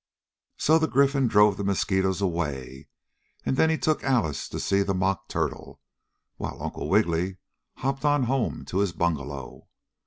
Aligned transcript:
So 0.57 0.79
the 0.79 0.87
Gryphon 0.87 1.27
drove 1.27 1.57
the 1.57 1.63
mosquitoes 1.63 2.21
away 2.21 2.87
and 3.45 3.55
then 3.55 3.69
he 3.69 3.77
took 3.77 4.03
Alice 4.03 4.49
to 4.49 4.59
see 4.59 4.81
the 4.81 4.95
Mock 4.95 5.27
Turtle, 5.27 5.79
while 6.37 6.59
Uncle 6.63 6.89
Wiggily 6.89 7.37
hopped 7.75 8.03
on 8.03 8.23
home 8.23 8.65
to 8.65 8.79
his 8.79 8.93
bungalow. 8.93 9.67